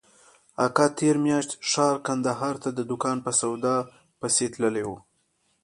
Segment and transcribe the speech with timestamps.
[0.65, 3.75] اکا تېره مياشت ښار کندهار ته د دوکان په سودا
[4.19, 4.89] پسې تللى و.